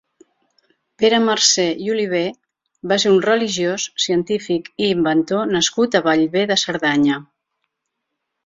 [1.01, 2.21] Pere Marcer i Oliver
[2.93, 7.21] va ser un religiós, científic i inventor nascut a Bellver de Cerdanya.